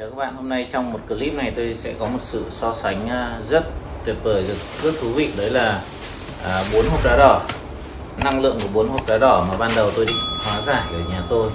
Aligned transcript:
Chào 0.00 0.10
các 0.10 0.16
bạn, 0.16 0.36
hôm 0.36 0.48
nay 0.48 0.68
trong 0.72 0.92
một 0.92 0.98
clip 1.08 1.34
này 1.34 1.52
tôi 1.56 1.74
sẽ 1.74 1.94
có 1.98 2.06
một 2.06 2.18
sự 2.20 2.44
so 2.50 2.74
sánh 2.74 3.08
à, 3.08 3.40
rất 3.48 3.64
tuyệt 4.04 4.16
vời, 4.22 4.42
rất, 4.42 4.54
rất 4.82 5.00
thú 5.00 5.08
vị. 5.08 5.30
Đấy 5.38 5.50
là 5.50 5.80
à, 6.44 6.62
bốn 6.74 6.84
hộp 6.90 7.04
đá 7.04 7.16
đỏ. 7.16 7.42
Năng 8.24 8.42
lượng 8.42 8.58
của 8.62 8.68
bốn 8.74 8.88
hộp 8.88 9.00
đá 9.08 9.18
đỏ 9.18 9.46
mà 9.50 9.56
ban 9.56 9.70
đầu 9.76 9.90
tôi 9.96 10.04
định 10.04 10.16
hóa 10.46 10.60
giải 10.60 10.82
ở 10.92 10.98
nhà 11.10 11.22
tôi 11.28 11.50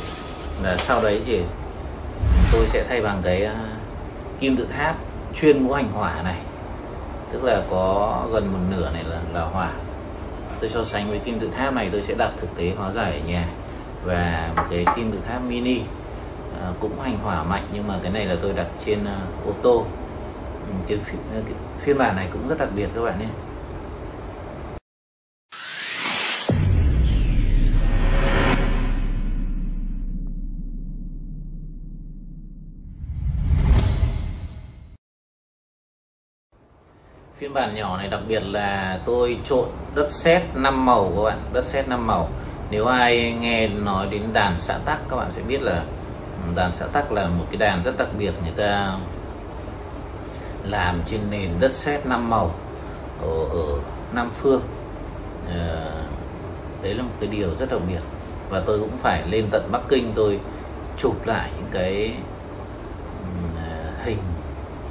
Là 0.63 0.77
sau 0.77 1.03
đấy 1.03 1.21
thì 1.25 1.41
tôi 2.51 2.67
sẽ 2.67 2.85
thay 2.89 3.01
bằng 3.01 3.21
cái 3.23 3.45
à, 3.45 3.55
kim 4.39 4.57
tự 4.57 4.67
tháp 4.77 4.95
chuyên 5.41 5.65
ngũ 5.65 5.73
hành 5.73 5.89
hỏa 5.91 6.21
này. 6.23 6.37
Tức 7.31 7.43
là 7.43 7.63
có 7.69 8.27
gần 8.33 8.53
một 8.53 8.77
nửa 8.77 8.89
này 8.91 9.03
là, 9.03 9.19
là 9.33 9.41
hỏa. 9.41 9.71
Tôi 10.59 10.69
so 10.69 10.83
sánh 10.83 11.09
với 11.09 11.19
kim 11.19 11.39
tự 11.39 11.49
tháp 11.57 11.73
này 11.73 11.89
tôi 11.91 12.01
sẽ 12.01 12.13
đặt 12.13 12.31
thực 12.37 12.57
tế 12.57 12.71
hóa 12.77 12.91
giải 12.91 13.11
ở 13.11 13.27
nhà 13.27 13.47
Và 14.03 14.51
một 14.55 14.63
cái 14.69 14.85
kim 14.95 15.11
tự 15.11 15.17
tháp 15.27 15.41
mini. 15.41 15.79
À, 16.61 16.73
cũng 16.79 16.99
hành 16.99 17.17
hỏa 17.17 17.43
mạnh 17.43 17.67
nhưng 17.73 17.87
mà 17.87 17.99
cái 18.03 18.11
này 18.11 18.25
là 18.25 18.35
tôi 18.41 18.53
đặt 18.53 18.67
trên 18.85 18.99
uh, 19.01 19.47
ô 19.47 19.53
tô. 19.61 19.85
Ừ, 20.67 20.73
cái, 20.87 20.97
phi, 20.97 21.17
ờ, 21.33 21.41
cái 21.45 21.53
phiên 21.79 21.97
bản 21.97 22.15
này 22.15 22.27
cũng 22.33 22.47
rất 22.47 22.59
đặc 22.59 22.69
biệt 22.75 22.89
các 22.95 23.01
bạn 23.01 23.19
nhé. 23.19 23.27
Phiên 37.37 37.53
bản 37.53 37.75
nhỏ 37.75 37.97
này 37.97 38.07
đặc 38.07 38.21
biệt 38.27 38.43
là 38.45 38.99
tôi 39.05 39.39
trộn 39.45 39.69
đất 39.95 40.11
sét 40.11 40.41
5 40.55 40.85
màu 40.85 41.11
các 41.15 41.23
bạn 41.23 41.39
đất 41.53 41.65
sét 41.65 41.87
5 41.87 42.07
màu. 42.07 42.29
Nếu 42.71 42.85
ai 42.85 43.33
nghe 43.39 43.67
nói 43.67 44.07
đến 44.11 44.21
đàn 44.33 44.59
xã 44.59 44.77
tắc 44.85 44.99
các 45.09 45.15
bạn 45.15 45.31
sẽ 45.31 45.41
biết 45.41 45.61
là 45.61 45.85
đàn 46.55 46.73
xã 46.73 46.85
tắc 46.85 47.11
là 47.11 47.27
một 47.27 47.45
cái 47.49 47.57
đàn 47.57 47.83
rất 47.83 47.97
đặc 47.97 48.07
biệt 48.17 48.33
người 48.43 48.53
ta 48.55 48.97
làm 50.63 51.01
trên 51.05 51.19
nền 51.29 51.49
đất 51.59 51.71
sét 51.71 52.05
năm 52.05 52.29
màu 52.29 52.55
ở, 53.21 53.45
ở 53.49 53.79
Nam 54.13 54.29
Phương. 54.33 54.61
À, 55.49 55.91
đấy 56.81 56.93
là 56.93 57.03
một 57.03 57.13
cái 57.19 57.29
điều 57.29 57.55
rất 57.55 57.71
đặc 57.71 57.81
biệt. 57.87 57.99
Và 58.49 58.61
tôi 58.65 58.79
cũng 58.79 58.97
phải 58.97 59.27
lên 59.27 59.47
tận 59.51 59.69
Bắc 59.71 59.81
Kinh 59.89 60.11
tôi 60.15 60.39
chụp 60.97 61.25
lại 61.25 61.51
những 61.57 61.69
cái 61.71 62.13
ờ, 63.57 63.91
hình 64.03 64.17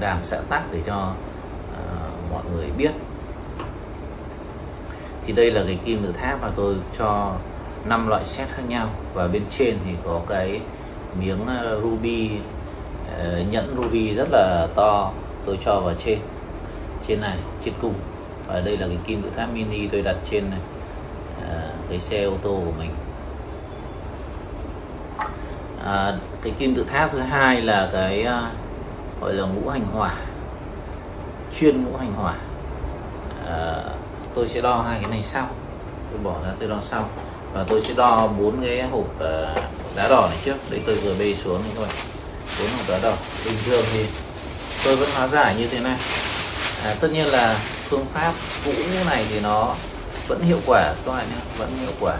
đàn 0.00 0.22
xã 0.22 0.40
tắc 0.48 0.62
để 0.72 0.82
cho 0.86 1.12
uh, 1.72 2.32
mọi 2.32 2.42
người 2.52 2.66
biết. 2.78 2.90
Thì 5.26 5.32
đây 5.32 5.50
là 5.50 5.62
cái 5.66 5.78
kim 5.84 6.02
tự 6.02 6.12
tháp 6.12 6.42
mà 6.42 6.48
tôi 6.56 6.76
cho 6.98 7.36
năm 7.84 8.08
loại 8.08 8.24
set 8.24 8.48
khác 8.48 8.62
nhau. 8.68 8.88
Và 9.14 9.28
bên 9.28 9.42
trên 9.50 9.78
thì 9.84 9.90
có 10.04 10.20
cái 10.26 10.60
miếng 11.20 11.46
ờ, 11.46 11.80
ruby 11.80 12.30
ờ, 13.18 13.42
nhẫn 13.50 13.74
ruby 13.76 14.14
rất 14.14 14.28
là 14.30 14.68
to 14.74 15.12
tôi 15.46 15.58
cho 15.64 15.80
vào 15.80 15.94
trên 16.04 16.18
trên 17.08 17.20
này 17.20 17.38
trên 17.64 17.74
cung 17.80 17.94
và 18.46 18.60
đây 18.60 18.76
là 18.76 18.86
cái 18.86 18.98
kim 19.06 19.22
tự 19.22 19.30
tháp 19.36 19.48
mini 19.54 19.86
tôi 19.86 20.02
đặt 20.02 20.16
trên 20.30 20.50
này 20.50 20.60
ờ, 21.48 21.70
cái 21.88 22.00
xe 22.00 22.24
ô 22.24 22.32
tô 22.42 22.62
của 22.64 22.72
mình. 22.78 22.90
À, 25.84 26.16
cái 26.42 26.52
kim 26.58 26.74
tự 26.74 26.84
tháp 26.84 27.12
thứ 27.12 27.18
hai 27.18 27.60
là 27.60 27.90
cái 27.92 28.26
gọi 29.20 29.34
là 29.34 29.46
ngũ 29.46 29.68
hành 29.68 29.86
hỏa 29.92 30.14
chuyên 31.60 31.84
ngũ 31.84 31.96
hành 31.96 32.12
hỏa. 32.12 32.34
À, 33.46 33.82
tôi 34.34 34.48
sẽ 34.48 34.60
đo 34.60 34.82
hai 34.82 35.00
cái 35.00 35.10
này 35.10 35.22
sau. 35.22 35.46
Tôi 36.10 36.20
bỏ 36.22 36.34
ra 36.44 36.50
tôi 36.58 36.68
đo 36.68 36.78
sau. 36.82 37.08
Và 37.52 37.64
tôi 37.68 37.80
sẽ 37.80 37.94
đo 37.96 38.28
bốn 38.38 38.62
cái 38.62 38.82
hộp 38.82 39.04
uh, 39.18 39.58
đá 39.94 40.08
đỏ 40.08 40.26
này 40.30 40.38
trước 40.44 40.70
đấy 40.70 40.80
tôi 40.86 40.94
vừa 40.94 41.14
bê 41.14 41.34
xuống 41.44 41.62
này 41.62 41.70
các 41.74 41.80
bạn. 41.80 41.90
Bốn 42.58 42.68
hộp 42.68 42.88
đá 42.88 42.98
đỏ. 42.98 43.16
Bình 43.44 43.58
thường 43.66 43.84
thì 43.92 44.04
tôi 44.84 44.96
vẫn 44.96 45.08
hóa 45.14 45.28
giải 45.28 45.54
như 45.54 45.66
thế 45.66 45.80
này. 45.80 45.96
À, 46.84 46.94
tất 47.00 47.08
nhiên 47.12 47.26
là 47.26 47.58
phương 47.88 48.06
pháp 48.14 48.32
cũ 48.64 48.72
như 48.92 49.04
này 49.06 49.24
thì 49.30 49.40
nó 49.40 49.74
vẫn 50.28 50.42
hiệu 50.42 50.60
quả 50.66 50.94
các 51.06 51.12
bạn 51.12 51.26
nhé 51.30 51.40
vẫn 51.58 51.78
hiệu 51.80 51.92
quả. 52.00 52.16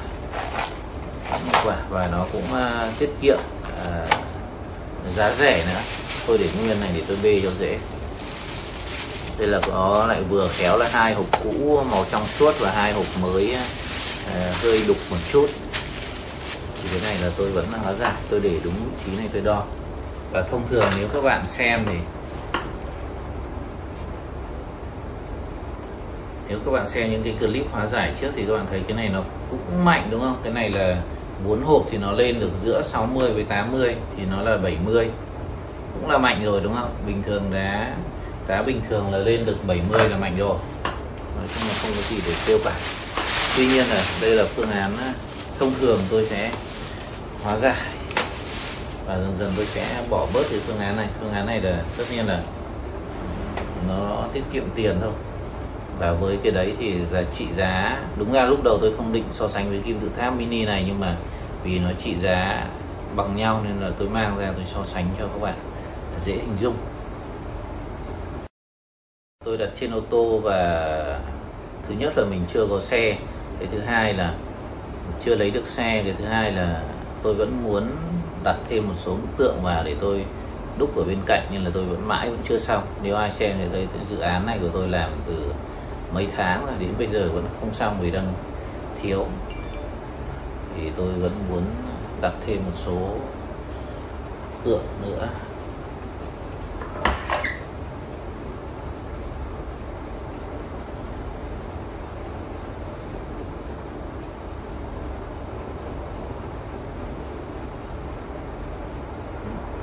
Vẫn 1.31 1.41
hiệu 1.45 1.61
quả 1.65 1.77
và 1.91 2.09
nó 2.13 2.27
cũng 2.33 2.45
uh, 2.53 2.99
tiết 2.99 3.11
kiệm 3.23 3.39
uh, 3.63 5.17
giá 5.17 5.35
rẻ 5.39 5.65
nữa. 5.67 5.81
Tôi 6.27 6.39
để 6.39 6.49
nguyên 6.59 6.81
này 6.81 6.91
để 6.97 7.03
tôi 7.09 7.17
bê 7.23 7.41
cho 7.43 7.51
dễ. 7.61 7.79
Đây 9.39 9.49
là 9.49 9.61
có 9.67 10.07
lại 10.09 10.23
vừa 10.23 10.49
khéo 10.57 10.77
là 10.77 10.89
hai 10.93 11.15
hộp 11.15 11.27
cũ 11.45 11.85
màu 11.91 12.07
trong 12.11 12.27
suốt 12.39 12.55
và 12.59 12.73
hai 12.73 12.93
hộp 12.93 13.07
mới 13.21 13.57
uh, 13.57 14.57
hơi 14.63 14.83
đục 14.87 14.97
một 15.11 15.17
chút 15.33 15.47
thế 16.95 17.01
cái 17.01 17.15
này 17.15 17.23
là 17.23 17.35
tôi 17.37 17.51
vẫn 17.51 17.67
hóa 17.83 17.93
giải 17.93 18.13
tôi 18.31 18.41
để 18.41 18.61
đúng 18.65 18.75
vị 18.75 18.97
trí 19.07 19.17
này 19.17 19.29
tôi 19.33 19.43
đo. 19.43 19.63
Và 20.33 20.43
thông 20.51 20.69
thường 20.69 20.85
nếu 20.99 21.09
các 21.15 21.25
bạn 21.25 21.47
xem 21.47 21.81
thì 21.87 21.95
nếu 26.49 26.59
các 26.65 26.71
bạn 26.71 26.89
xem 26.89 27.11
những 27.11 27.23
cái 27.23 27.37
clip 27.41 27.67
hóa 27.73 27.87
giải 27.87 28.15
trước 28.21 28.31
thì 28.37 28.45
các 28.49 28.55
bạn 28.55 28.67
thấy 28.71 28.83
cái 28.89 28.97
này 28.97 29.09
nó 29.09 29.23
cũng 29.51 29.85
mạnh 29.85 30.09
đúng 30.11 30.21
không? 30.21 30.41
Cái 30.45 30.53
này 30.53 30.71
là 30.71 31.03
bốn 31.47 31.63
hộp 31.65 31.87
thì 31.91 31.99
nó 31.99 32.13
lên 32.13 32.41
được 32.41 32.51
giữa 32.65 32.83
60 32.83 33.33
với 33.33 33.45
80 33.45 33.97
thì 34.17 34.23
nó 34.31 34.43
là 34.43 34.57
70 34.57 35.11
cũng 36.01 36.11
là 36.11 36.19
mạnh 36.19 36.45
rồi 36.45 36.61
đúng 36.65 36.75
không? 36.75 36.95
Bình 37.07 37.23
thường 37.23 37.51
đá 37.53 37.95
đá 38.47 38.63
bình 38.63 38.81
thường 38.89 39.13
là 39.13 39.19
lên 39.19 39.45
được 39.45 39.57
70 39.67 40.09
là 40.09 40.17
mạnh 40.17 40.37
rồi. 40.39 40.57
Nói 41.37 41.49
chung 41.55 41.69
là 41.69 41.75
không 41.83 41.91
có 41.97 42.03
gì 42.03 42.17
để 42.27 42.35
tiêu 42.47 42.59
cả. 42.65 42.73
Tuy 43.57 43.67
nhiên 43.67 43.85
là 43.91 44.03
đây 44.21 44.31
là 44.31 44.45
phương 44.45 44.71
án 44.71 44.97
à, 44.99 45.13
thông 45.59 45.73
thường 45.81 46.01
tôi 46.11 46.27
sẽ 46.27 46.51
hóa 47.45 47.57
giải 47.57 47.77
và 49.07 49.19
dần 49.19 49.35
dần 49.39 49.53
tôi 49.57 49.67
sẽ 49.67 50.03
bỏ 50.11 50.27
bớt 50.35 50.43
cái 50.51 50.61
phương 50.67 50.79
án 50.79 50.97
này. 50.97 51.07
Phương 51.21 51.33
án 51.33 51.47
này 51.47 51.61
là, 51.61 51.83
tất 51.99 52.05
nhiên 52.13 52.27
là 52.27 52.41
nó 53.89 54.27
tiết 54.33 54.43
kiệm 54.53 54.65
tiền 54.75 54.99
thôi. 55.01 55.13
Và 55.99 56.13
với 56.13 56.39
cái 56.43 56.53
đấy 56.53 56.75
thì 56.79 57.05
giá 57.05 57.23
trị 57.37 57.47
giá, 57.57 58.03
đúng 58.19 58.33
ra 58.33 58.45
lúc 58.45 58.65
đầu 58.65 58.79
tôi 58.81 58.93
không 58.97 59.13
định 59.13 59.25
so 59.31 59.49
sánh 59.49 59.71
với 59.71 59.81
kim 59.85 60.01
tự 60.01 60.11
tháp 60.19 60.37
mini 60.39 60.65
này, 60.65 60.85
nhưng 60.87 61.01
mà 61.01 61.17
vì 61.65 61.79
nó 61.79 61.91
trị 61.99 62.15
giá 62.19 62.67
bằng 63.17 63.37
nhau 63.37 63.61
nên 63.65 63.81
là 63.81 63.91
tôi 63.99 64.09
mang 64.09 64.39
ra 64.39 64.53
tôi 64.57 64.65
so 64.67 64.85
sánh 64.85 65.07
cho 65.19 65.27
các 65.27 65.41
bạn. 65.41 65.55
Dễ 66.25 66.33
hình 66.33 66.57
dung. 66.61 66.75
Tôi 69.45 69.57
đặt 69.57 69.69
trên 69.81 69.93
ô 69.93 70.01
tô 70.11 70.41
và 70.43 71.21
thứ 71.89 71.95
nhất 71.99 72.19
là 72.19 72.25
mình 72.25 72.45
chưa 72.55 72.67
có 72.71 72.81
xe. 72.81 73.17
Cái 73.59 73.69
thứ 73.73 73.81
hai 73.81 74.15
là 74.15 74.35
chưa 75.25 75.35
lấy 75.35 75.51
được 75.51 75.67
xe. 75.67 76.03
Cái 76.05 76.15
thứ 76.19 76.25
hai 76.25 76.53
là 76.53 76.83
tôi 77.25 77.35
vẫn 77.35 77.63
muốn 77.65 77.91
đặt 78.43 78.57
thêm 78.69 78.89
một 78.89 78.95
số 78.97 79.15
bức 79.15 79.29
tượng 79.37 79.63
vào 79.63 79.85
để 79.85 79.97
tôi 80.01 80.25
đúc 80.79 80.97
ở 80.97 81.05
bên 81.05 81.19
cạnh, 81.27 81.47
nhưng 81.53 81.65
là 81.65 81.71
tôi 81.75 81.85
vẫn 81.85 82.09
mãi 82.09 82.31
vẫn 82.31 82.39
chưa 82.49 82.59
xong. 82.59 82.83
Nếu 83.03 83.17
ai 83.17 83.31
xem 83.31 83.57
thì 83.59 83.65
thấy 83.73 83.87
dự 84.09 84.19
án 84.19 84.47
này 84.47 84.59
của 84.63 84.69
tôi 84.73 84.89
làm 84.89 85.11
từ 85.27 85.53
mấy 86.15 86.29
tháng 86.37 86.67
rồi, 86.67 86.75
đến 86.79 86.91
bây 86.99 87.07
giờ 87.07 87.29
vẫn 87.33 87.45
không 87.61 87.73
xong 87.73 87.97
vì 88.01 88.11
đang 88.11 88.33
thiếu. 89.03 89.27
Thì 90.77 90.91
tôi 90.97 91.13
vẫn 91.13 91.33
muốn 91.51 91.63
đặt 92.21 92.33
thêm 92.47 92.57
một 92.67 92.73
số 92.75 92.99
tượng 94.65 94.85
nữa 95.03 95.29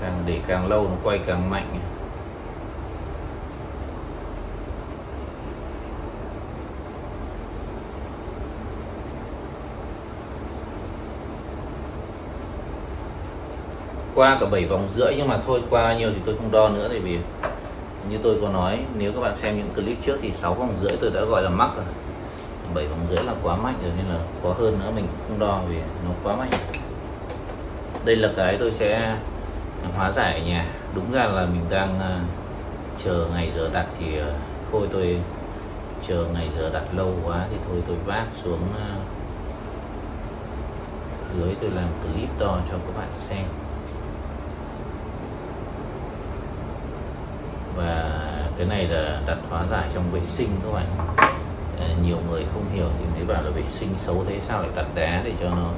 càng 0.01 0.10
để 0.25 0.39
càng 0.47 0.67
lâu 0.67 0.83
nó 0.83 0.95
quay 1.03 1.17
càng 1.17 1.49
mạnh. 1.49 1.79
Qua 14.15 14.37
cả 14.39 14.45
7 14.45 14.65
vòng 14.65 14.87
rưỡi 14.91 15.15
nhưng 15.17 15.27
mà 15.27 15.37
thôi, 15.45 15.61
qua 15.69 15.83
bao 15.83 15.95
nhiêu 15.95 16.09
thì 16.15 16.21
tôi 16.25 16.35
không 16.35 16.51
đo 16.51 16.69
nữa 16.69 16.87
tại 16.89 16.99
vì 16.99 17.19
như 18.09 18.17
tôi 18.23 18.37
có 18.41 18.49
nói, 18.49 18.79
nếu 18.97 19.11
các 19.13 19.21
bạn 19.21 19.35
xem 19.35 19.57
những 19.57 19.69
clip 19.75 19.97
trước 20.01 20.17
thì 20.21 20.31
6 20.31 20.53
vòng 20.53 20.73
rưỡi 20.81 20.97
tôi 21.01 21.11
đã 21.13 21.21
gọi 21.21 21.41
là 21.41 21.49
mắc 21.49 21.69
rồi. 21.75 21.85
7 22.73 22.87
vòng 22.87 23.07
rưỡi 23.09 23.23
là 23.23 23.33
quá 23.43 23.55
mạnh 23.55 23.75
rồi 23.83 23.91
nên 23.97 24.05
là 24.05 24.19
có 24.43 24.53
hơn 24.53 24.79
nữa 24.79 24.91
mình 24.95 25.07
không 25.27 25.39
đo 25.39 25.61
vì 25.69 25.75
nó 25.77 26.11
quá 26.23 26.35
mạnh. 26.35 26.49
Đây 28.05 28.15
là 28.15 28.29
cái 28.35 28.57
tôi 28.59 28.71
sẽ 28.71 29.15
hóa 29.95 30.11
giải 30.11 30.39
ở 30.39 30.45
nhà. 30.45 30.65
Đúng 30.95 31.11
ra 31.11 31.25
là 31.25 31.45
mình 31.45 31.65
đang 31.69 31.95
uh, 31.97 32.27
chờ 33.03 33.27
ngày 33.33 33.51
giờ 33.55 33.69
đặt 33.73 33.85
thì 33.99 34.21
uh, 34.21 34.27
thôi 34.71 34.87
tôi 34.91 35.21
chờ 36.07 36.25
ngày 36.33 36.49
giờ 36.57 36.69
đặt 36.73 36.83
lâu 36.95 37.13
quá 37.25 37.45
thì 37.51 37.57
thôi 37.67 37.77
tôi 37.87 37.97
vác 38.05 38.25
xuống 38.43 38.61
uh, 38.69 39.01
dưới 41.35 41.55
tôi 41.61 41.69
làm 41.69 41.87
clip 42.03 42.29
đo 42.39 42.57
cho 42.69 42.77
các 42.77 42.97
bạn 42.97 43.09
xem. 43.13 43.43
Và 47.75 48.21
cái 48.57 48.67
này 48.67 48.87
là 48.87 49.21
đặt 49.27 49.37
hóa 49.49 49.65
giải 49.65 49.89
trong 49.93 50.11
vệ 50.11 50.21
sinh 50.25 50.49
các 50.63 50.71
bạn. 50.73 50.85
Nhiều 52.03 52.17
người 52.29 52.45
không 52.53 52.65
hiểu 52.73 52.85
thì 52.99 53.05
mới 53.15 53.25
bảo 53.35 53.43
là 53.43 53.49
vệ 53.49 53.63
sinh 53.69 53.89
xấu 53.95 54.23
thế 54.27 54.39
sao 54.39 54.61
lại 54.61 54.69
đặt 54.75 54.85
đá 54.95 55.21
để 55.25 55.33
cho 55.41 55.49
nó 55.49 55.69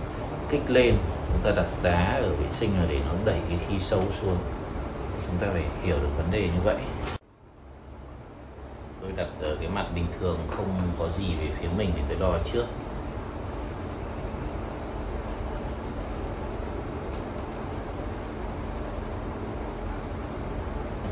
kích 0.49 0.71
lên 0.71 0.95
ta 1.43 1.51
đặt 1.51 1.65
đá 1.81 2.19
ở 2.21 2.29
vệ 2.29 2.49
sinh 2.49 2.69
là 2.79 2.85
để 2.89 2.99
nó 3.07 3.13
đẩy 3.25 3.39
cái 3.49 3.57
khí 3.67 3.79
xấu 3.79 4.01
xuống. 4.21 4.37
Chúng 5.27 5.37
ta 5.41 5.47
phải 5.53 5.63
hiểu 5.83 5.95
được 5.95 6.09
vấn 6.17 6.31
đề 6.31 6.41
như 6.41 6.61
vậy. 6.63 6.77
Tôi 9.01 9.11
đặt 9.15 9.27
ở 9.41 9.57
cái 9.59 9.69
mặt 9.69 9.85
bình 9.95 10.05
thường, 10.19 10.39
không 10.49 10.91
có 10.99 11.07
gì 11.07 11.35
về 11.39 11.49
phía 11.59 11.67
mình 11.77 11.91
thì 11.95 12.01
tôi 12.09 12.17
đo 12.19 12.37
trước. 12.53 12.65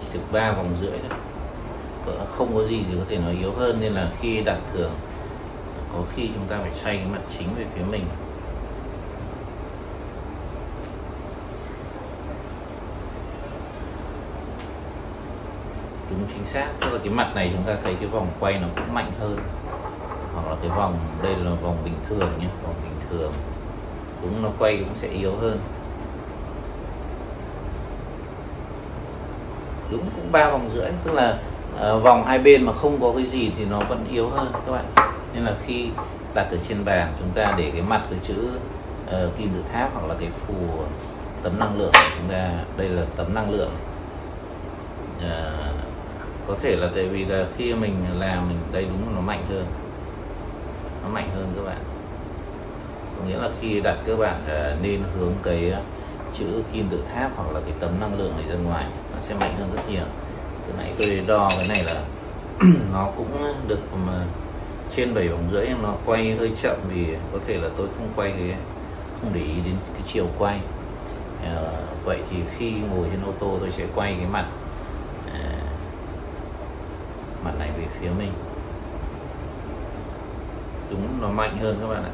Chỉ 0.02 0.08
được 0.14 0.26
ba 0.32 0.52
vòng 0.52 0.74
rưỡi 0.82 1.00
thôi. 1.10 1.18
Cỡ 2.06 2.26
không 2.26 2.56
có 2.56 2.64
gì 2.64 2.84
thì 2.90 2.96
có 2.98 3.06
thể 3.10 3.18
nó 3.18 3.32
yếu 3.32 3.52
hơn, 3.52 3.78
nên 3.82 3.94
là 3.94 4.12
khi 4.20 4.42
đặt 4.42 4.58
thường 4.74 4.92
có 5.94 6.04
khi 6.16 6.30
chúng 6.36 6.48
ta 6.48 6.58
phải 6.62 6.72
xoay 6.72 6.98
cái 6.98 7.08
mặt 7.12 7.22
chính 7.38 7.56
về 7.56 7.66
phía 7.76 7.84
mình. 7.92 8.06
Đúng 16.12 16.28
chính 16.34 16.46
xác. 16.46 16.68
Tức 16.80 16.94
là 16.94 17.00
cái 17.04 17.14
mặt 17.14 17.32
này 17.36 17.52
chúng 17.54 17.64
ta 17.64 17.82
thấy 17.84 17.96
cái 17.96 18.08
vòng 18.08 18.28
quay 18.40 18.60
nó 18.60 18.68
cũng 18.76 18.94
mạnh 18.94 19.12
hơn. 19.20 19.38
Hoặc 20.34 20.50
là 20.50 20.56
cái 20.62 20.70
vòng 20.70 21.00
đây 21.24 21.36
là 21.36 21.52
vòng 21.62 21.78
bình 21.84 21.96
thường 22.10 22.32
nhé 22.40 22.48
vòng 22.64 22.76
bình 22.84 23.10
thường. 23.10 23.34
Đúng 24.22 24.44
nó 24.44 24.50
quay 24.60 24.78
cũng 24.78 24.96
sẽ 24.96 25.08
yếu 25.08 25.36
hơn. 25.36 25.60
Đúng 29.92 30.02
cũng 30.16 30.32
ba 30.32 30.50
vòng 30.50 30.70
rưỡi 30.70 30.92
tức 31.04 31.14
là 31.14 31.38
uh, 31.76 32.04
vòng 32.04 32.26
hai 32.26 32.40
bên 32.40 32.66
mà 32.66 32.74
không 32.74 33.02
có 33.02 33.12
cái 33.16 33.24
gì 33.24 33.52
thì 33.58 33.66
nó 33.66 33.80
vẫn 33.80 34.06
yếu 34.12 34.30
hơn 34.30 34.52
các 34.54 34.72
bạn. 34.72 34.86
Nên 35.34 35.46
là 35.46 35.56
khi 35.66 35.90
đặt 36.34 36.48
ở 36.52 36.58
trên 36.70 36.86
bàn 36.86 37.14
chúng 37.20 37.30
ta 37.30 37.54
để 37.58 37.72
cái 37.74 37.82
mặt 37.82 38.02
cái 38.10 38.20
chữ 38.24 38.50
uh, 39.08 39.38
kim 39.38 39.50
tự 39.50 39.64
tháp 39.74 39.90
hoặc 39.94 40.08
là 40.08 40.16
cái 40.20 40.30
phù 40.30 40.56
tấm 41.44 41.60
năng 41.60 41.80
lượng 41.80 41.92
chúng 41.94 42.30
ta. 42.32 42.50
Đây 42.78 42.90
là 42.90 43.02
tấm 43.16 43.34
năng 43.34 43.52
lượng 43.52 43.72
uh, 45.18 45.24
có 46.52 46.58
thể 46.62 46.76
là 46.76 46.90
tại 46.96 47.08
vì 47.08 47.26
là 47.26 47.48
khi 47.58 47.74
mình 47.74 47.96
làm 48.20 48.50
mình 48.50 48.58
đây 48.72 48.84
đúng 48.84 49.08
là 49.08 49.16
nó 49.16 49.22
mạnh 49.22 49.46
hơn. 49.50 49.66
Nó 51.04 51.10
mạnh 51.10 51.30
hơn 51.36 51.54
các 51.56 51.62
bạn. 51.66 51.84
Có 53.18 53.26
nghĩa 53.26 53.38
là 53.38 53.50
khi 53.60 53.82
đặt 53.82 53.98
các 54.06 54.20
bạn 54.20 54.42
à, 54.48 54.76
nên 54.82 55.02
hướng 55.20 55.34
cái 55.44 55.72
à, 55.72 55.82
chữ 56.34 56.46
kim 56.74 56.88
tự 56.90 57.04
tháp 57.14 57.32
hoặc 57.36 57.54
là 57.54 57.60
cái 57.60 57.74
tấm 57.80 58.00
năng 58.00 58.20
lượng 58.20 58.34
này 58.38 58.46
ra 58.50 58.56
ngoài 58.56 58.86
nó 59.14 59.20
sẽ 59.20 59.36
mạnh 59.40 59.54
hơn 59.60 59.70
rất 59.76 59.82
nhiều. 59.90 60.04
Từ 60.68 60.74
nãy 60.78 60.94
tôi 60.98 61.24
đo 61.28 61.50
cái 61.58 61.68
này 61.68 61.84
là 61.86 62.02
nó 62.94 63.10
cũng 63.18 63.54
được 63.68 63.80
mà 64.08 64.26
trên 64.96 65.14
7 65.14 65.28
vòng 65.28 65.50
rưỡi 65.52 65.68
nó 65.84 65.94
quay 66.06 66.36
hơi 66.40 66.52
chậm 66.62 66.78
vì 66.90 67.06
có 67.34 67.40
thể 67.48 67.58
là 67.58 67.70
tôi 67.78 67.88
không 67.98 68.08
quay 68.16 68.32
cái 68.32 68.56
không 69.22 69.32
để 69.34 69.42
ý 69.42 69.56
đến 69.66 69.76
cái 69.94 70.02
chiều 70.14 70.26
quay. 70.40 70.60
À, 71.44 71.56
vậy 72.06 72.20
thì 72.30 72.38
khi 72.58 72.72
ngồi 72.72 73.08
trên 73.12 73.22
ô 73.26 73.32
tô 73.40 73.58
tôi 73.60 73.72
sẽ 73.72 73.86
quay 73.96 74.16
cái 74.20 74.26
mặt 74.26 74.46
mặt 77.44 77.52
này 77.60 77.70
về 77.78 77.86
phía 77.90 78.10
mình. 78.20 78.32
Đúng 80.92 81.22
nó 81.22 81.28
mạnh 81.28 81.58
hơn 81.62 81.78
các 81.82 81.88
bạn 81.88 82.04
ạ. 82.04 82.12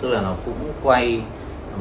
Tức 0.00 0.08
là 0.08 0.20
nó 0.20 0.34
cũng 0.44 0.72
quay 0.82 1.22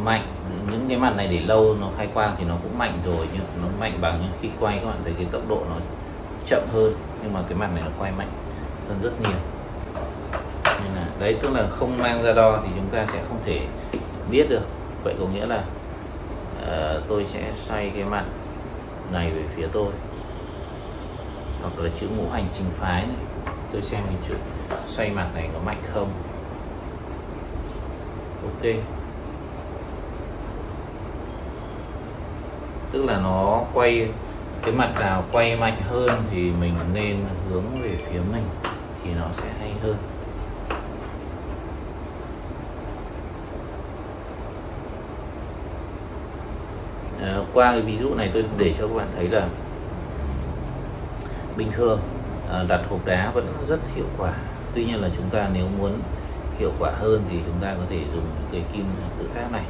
mạnh 0.04 0.28
những 0.72 0.86
cái 0.90 0.98
mặt 0.98 1.14
này 1.18 1.28
để 1.28 1.40
lâu 1.40 1.76
nó 1.82 1.88
khai 1.98 2.08
quang 2.14 2.36
thì 2.38 2.46
nó 2.46 2.56
cũng 2.64 2.78
mạnh 2.78 2.94
rồi 3.06 3.28
nhưng 3.34 3.44
nó 3.62 3.68
mạnh 3.80 3.98
bằng 4.02 4.20
nhưng 4.22 4.32
khi 4.42 4.50
quay 4.60 4.80
các 4.80 4.86
bạn 4.86 4.98
thấy 5.04 5.14
cái 5.18 5.26
tốc 5.32 5.42
độ 5.50 5.62
nó 5.70 5.76
chậm 6.46 6.62
hơn 6.74 6.94
nhưng 7.24 7.34
mà 7.34 7.42
cái 7.50 7.58
mặt 7.58 7.70
này 7.74 7.84
nó 7.86 7.92
quay 8.00 8.12
mạnh 8.12 8.30
hơn 8.90 9.00
rất 9.04 9.22
nhiều. 9.22 9.40
Nên 10.64 10.96
là 10.96 11.08
đấy 11.20 11.38
tức 11.42 11.50
là 11.54 11.68
không 11.70 11.98
mang 11.98 12.24
ra 12.24 12.34
đo 12.34 12.60
thì 12.64 12.70
chúng 12.76 12.88
ta 12.92 13.06
sẽ 13.06 13.22
không 13.28 13.38
thể 13.46 13.68
biết 14.32 14.50
được. 14.50 14.64
Vậy 15.04 15.16
có 15.20 15.26
nghĩa 15.26 15.46
là 15.46 15.64
uh, 16.62 17.04
tôi 17.08 17.26
sẽ 17.26 17.54
xoay 17.54 17.92
cái 17.96 18.04
mặt 18.04 18.26
này 19.12 19.32
về 19.32 19.44
phía 19.48 19.68
tôi. 19.74 19.92
Hoặc 21.62 21.80
là 21.80 21.90
chữ 22.00 22.08
ngũ 22.18 22.30
hành 22.30 22.48
chính 22.54 22.70
phái 22.70 23.02
này. 23.02 23.16
Tôi 23.72 23.82
xem 23.82 24.02
cái 24.06 24.16
chữ 24.28 24.36
xoay 24.86 25.10
mặt 25.10 25.28
này 25.36 25.50
có 25.54 25.60
mạnh 25.66 25.82
không. 25.94 26.12
Ok. 28.44 28.74
Tức 32.92 33.06
là 33.06 33.20
nó 33.20 33.64
quay, 33.74 34.08
cái 34.62 34.72
mặt 34.72 34.94
nào 35.00 35.24
quay 35.32 35.56
mạnh 35.56 35.78
hơn 35.90 36.10
thì 36.32 36.52
mình 36.62 36.74
nên 36.94 37.18
hướng 37.50 37.82
về 37.82 37.96
phía 37.98 38.20
mình 38.32 38.44
thì 39.04 39.10
nó 39.14 39.26
sẽ 39.32 39.48
hay 39.60 39.74
hơn 39.84 39.98
à, 47.22 47.42
qua 47.58 47.72
cái 47.72 47.82
ví 47.82 47.98
dụ 47.98 48.16
này 48.16 48.30
tôi 48.34 48.46
để 48.58 48.74
cho 48.78 48.88
các 48.88 48.94
bạn 48.94 49.08
thấy 49.16 49.28
là 49.28 49.48
bình 51.58 51.68
thường 51.72 52.00
à, 52.52 52.64
đặt 52.68 52.82
hộp 52.90 53.06
đá 53.06 53.32
vẫn 53.32 53.54
rất 53.68 53.80
hiệu 53.96 54.06
quả. 54.18 54.34
Tuy 54.74 54.86
nhiên 54.86 55.02
là 55.02 55.10
chúng 55.18 55.30
ta 55.30 55.50
nếu 55.54 55.66
muốn 55.80 56.00
hiệu 56.60 56.72
quả 56.80 56.92
hơn 57.00 57.24
thì 57.30 57.38
chúng 57.46 57.62
ta 57.62 57.74
có 57.74 57.84
thể 57.90 58.00
dùng 58.14 58.26
cái 58.52 58.64
kim 58.74 58.86
tự 59.20 59.30
tháp 59.36 59.52
này. 59.52 59.64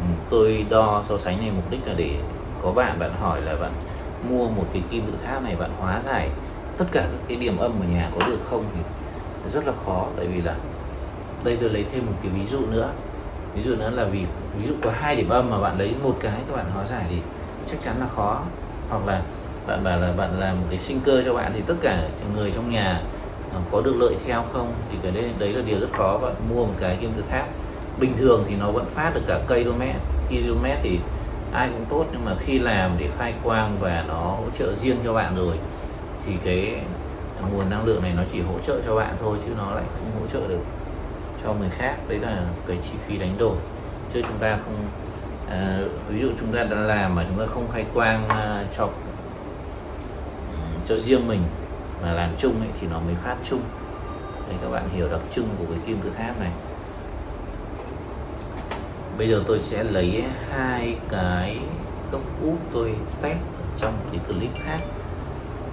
Ừ, 0.00 0.06
tôi 0.30 0.66
đo 0.70 1.02
so 1.08 1.18
sánh 1.18 1.40
này 1.40 1.50
mục 1.56 1.70
đích 1.70 1.86
là 1.86 1.94
để 1.96 2.18
có 2.62 2.72
bạn 2.72 2.98
bạn 2.98 3.12
hỏi 3.20 3.40
là 3.40 3.54
bạn 3.54 3.72
mua 4.28 4.48
một 4.48 4.64
cái 4.72 4.82
kim 4.90 5.06
tự 5.06 5.12
tháp 5.26 5.42
này 5.42 5.56
bạn 5.56 5.70
hóa 5.78 6.00
giải 6.04 6.30
tất 6.78 6.84
cả 6.92 7.00
các 7.00 7.20
cái 7.28 7.36
điểm 7.36 7.58
âm 7.58 7.72
ở 7.80 7.86
nhà 7.92 8.10
có 8.18 8.26
được 8.26 8.38
không 8.44 8.64
thì 8.74 8.80
rất 9.52 9.66
là 9.66 9.72
khó. 9.86 10.06
Tại 10.16 10.26
vì 10.26 10.42
là 10.42 10.54
đây 11.44 11.56
tôi 11.60 11.70
lấy 11.70 11.84
thêm 11.92 12.06
một 12.06 12.12
cái 12.22 12.32
ví 12.32 12.46
dụ 12.46 12.58
nữa 12.70 12.90
ví 13.56 13.62
dụ 13.62 13.76
nữa 13.76 13.90
là 13.90 14.04
vì, 14.04 14.24
ví 14.58 14.68
dụ 14.68 14.74
có 14.82 14.90
hai 15.00 15.16
điểm 15.16 15.28
âm 15.28 15.50
mà 15.50 15.58
bạn 15.58 15.78
lấy 15.78 15.94
một 16.02 16.16
cái 16.20 16.32
các 16.48 16.56
bạn 16.56 16.66
hóa 16.74 16.84
giải 16.84 17.04
thì 17.10 17.16
chắc 17.70 17.76
chắn 17.84 17.94
là 18.00 18.06
khó. 18.16 18.42
Hoặc 18.88 19.06
là 19.06 19.22
bạn 19.66 19.84
bảo 19.84 19.98
là 19.98 20.12
bạn 20.16 20.40
làm 20.40 20.60
một 20.60 20.66
cái 20.70 20.78
sinh 20.78 21.00
cơ 21.04 21.22
cho 21.24 21.34
bạn 21.34 21.52
thì 21.54 21.62
tất 21.66 21.74
cả 21.80 22.08
người 22.34 22.52
trong 22.52 22.70
nhà 22.70 23.00
ờ, 23.52 23.60
có 23.72 23.80
được 23.80 23.96
lợi 23.96 24.16
theo 24.26 24.44
không? 24.52 24.74
Thì 24.90 24.98
cái 25.02 25.12
đấy 25.12 25.30
đấy 25.38 25.52
là 25.52 25.62
điều 25.66 25.80
rất 25.80 25.92
khó. 25.92 26.18
Bạn 26.18 26.34
mua 26.54 26.66
một 26.66 26.74
cái 26.80 26.96
kim 27.00 27.12
tự 27.16 27.22
tháp. 27.30 27.48
Bình 28.00 28.16
thường 28.18 28.44
thì 28.48 28.56
nó 28.56 28.70
vẫn 28.70 28.84
phát 28.86 29.10
được 29.14 29.22
cả 29.26 29.40
cây 29.46 29.64
km 29.64 29.82
km 30.28 30.64
thì 30.82 30.98
ai 31.52 31.68
cũng 31.68 31.84
tốt, 31.88 32.04
nhưng 32.12 32.24
mà 32.24 32.34
khi 32.38 32.58
làm 32.58 32.90
để 32.98 33.08
khai 33.18 33.34
quang 33.44 33.76
và 33.80 34.04
nó 34.08 34.14
hỗ 34.14 34.44
trợ 34.58 34.74
riêng 34.74 34.96
cho 35.04 35.12
bạn 35.12 35.36
rồi, 35.36 35.56
thì 36.26 36.32
cái 36.44 36.80
nguồn 37.52 37.70
năng 37.70 37.84
lượng 37.84 38.02
này 38.02 38.12
nó 38.16 38.22
chỉ 38.32 38.40
hỗ 38.40 38.54
trợ 38.66 38.80
cho 38.86 38.94
bạn 38.94 39.16
thôi, 39.20 39.38
chứ 39.46 39.52
nó 39.58 39.70
lại 39.70 39.84
không 39.94 40.20
hỗ 40.20 40.26
trợ 40.32 40.48
được 40.48 40.60
cho 41.46 41.54
người 41.54 41.70
khác 41.70 41.96
đấy 42.08 42.18
là 42.18 42.42
cái 42.66 42.78
chi 42.82 42.98
phí 43.06 43.18
đánh 43.18 43.38
đổi. 43.38 43.56
Chứ 44.14 44.22
chúng 44.22 44.38
ta 44.40 44.58
không 44.64 44.88
à, 45.50 45.78
ví 46.08 46.20
dụ 46.20 46.28
chúng 46.40 46.52
ta 46.52 46.64
đã 46.64 46.76
làm 46.76 47.14
mà 47.14 47.24
chúng 47.28 47.38
ta 47.38 47.46
không 47.46 47.68
khai 47.72 47.84
quang 47.94 48.28
à, 48.28 48.64
cho 48.76 48.88
cho 50.88 50.96
riêng 50.96 51.28
mình 51.28 51.42
mà 52.02 52.12
làm 52.12 52.30
chung 52.38 52.60
ấy, 52.60 52.68
thì 52.80 52.86
nó 52.90 53.00
mới 53.00 53.14
phát 53.14 53.36
chung. 53.50 53.60
Để 54.48 54.54
các 54.62 54.68
bạn 54.68 54.88
hiểu 54.94 55.08
đặc 55.08 55.20
trưng 55.34 55.48
của 55.58 55.64
cái 55.70 55.78
kim 55.86 56.00
tự 56.02 56.10
tháp 56.10 56.40
này. 56.40 56.50
Bây 59.18 59.28
giờ 59.28 59.42
tôi 59.46 59.58
sẽ 59.58 59.82
lấy 59.82 60.24
hai 60.50 60.98
cái 61.08 61.58
cốc 62.10 62.20
út 62.42 62.58
tôi 62.72 62.94
test 63.22 63.38
trong 63.78 63.94
cái 64.10 64.20
clip 64.28 64.50
khác. 64.64 64.78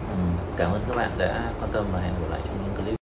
Ừ, 0.10 0.18
cảm 0.58 0.72
ơn 0.72 0.82
các 0.90 0.96
bạn 0.96 1.12
đã 1.18 1.52
quan 1.60 1.72
tâm 1.72 1.86
và 1.94 2.00
hẹn 2.00 2.14
gặp 2.14 2.28
lại 2.32 2.40
trong 2.46 2.58
những 2.64 2.86
clip 2.86 3.03